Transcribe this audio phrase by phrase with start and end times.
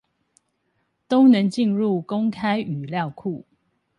[1.07, 3.43] 都能進入公開語料庫